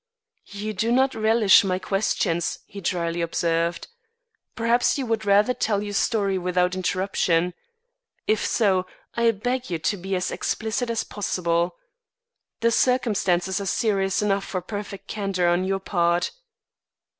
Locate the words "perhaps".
4.55-4.97